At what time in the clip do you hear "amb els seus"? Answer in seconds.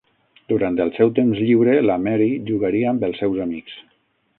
2.95-3.49